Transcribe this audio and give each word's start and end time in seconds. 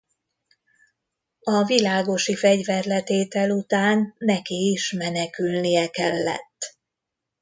A 1.43 1.63
világosi 1.63 2.35
fegyverletétel 2.35 3.51
után 3.51 4.13
neki 4.17 4.71
is 4.71 4.91
menekülnie 4.91 5.89
kellett. 5.89 6.77